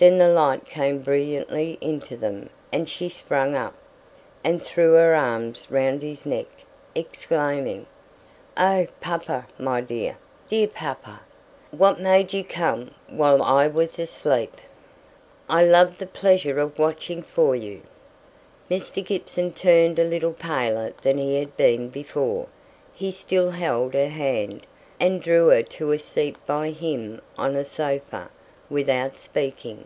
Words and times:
Then 0.00 0.16
the 0.16 0.30
light 0.30 0.64
came 0.64 1.02
brilliantly 1.02 1.76
into 1.82 2.16
them 2.16 2.48
and 2.72 2.88
she 2.88 3.10
sprang 3.10 3.54
up, 3.54 3.74
and 4.42 4.62
threw 4.62 4.94
her 4.94 5.14
arms 5.14 5.66
round 5.70 6.00
his 6.02 6.24
neck, 6.24 6.46
exclaiming, 6.94 7.84
"Oh, 8.56 8.86
papa, 9.02 9.46
my 9.58 9.82
dear, 9.82 10.16
dear 10.48 10.68
papa! 10.68 11.20
What 11.70 12.00
made 12.00 12.32
you 12.32 12.42
come 12.42 12.92
while 13.10 13.42
I 13.42 13.66
was 13.68 13.98
asleep? 13.98 14.56
I 15.50 15.66
lose 15.66 15.98
the 15.98 16.06
pleasure 16.06 16.60
of 16.60 16.78
watching 16.78 17.22
for 17.22 17.54
you." 17.54 17.82
Mr. 18.70 19.04
Gibson 19.04 19.52
turned 19.52 19.98
a 19.98 20.04
little 20.04 20.32
paler 20.32 20.94
than 21.02 21.18
he 21.18 21.36
had 21.36 21.58
been 21.58 21.90
before. 21.90 22.46
He 22.94 23.10
still 23.10 23.50
held 23.50 23.92
her 23.92 24.08
hand, 24.08 24.66
and 24.98 25.20
drew 25.20 25.48
her 25.48 25.62
to 25.62 25.92
a 25.92 25.98
seat 25.98 26.36
by 26.46 26.70
him 26.70 27.20
on 27.36 27.54
a 27.54 27.66
sofa, 27.66 28.30
without 28.72 29.16
speaking. 29.18 29.84